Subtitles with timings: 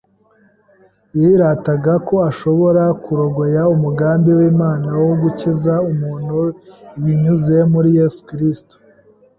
[1.19, 6.37] yirataga ko azashobora kurogoya umugambi w’Imana wo gukiza umuntu
[7.03, 8.75] binyuze muri Yesu Kristo.